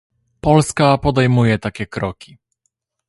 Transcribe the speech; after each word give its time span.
Polska 0.41 0.97
podejmuje 0.97 1.59
takie 1.59 1.85
kroki 1.87 2.37